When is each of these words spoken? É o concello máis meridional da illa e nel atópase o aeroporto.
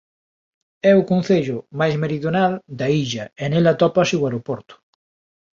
É 0.91 0.93
o 1.01 1.07
concello 1.11 1.57
máis 1.79 1.95
meridional 2.03 2.51
da 2.79 2.87
illa 3.03 3.25
e 3.43 3.45
nel 3.51 3.65
atópase 3.73 4.13
o 4.19 4.25
aeroporto. 4.27 4.73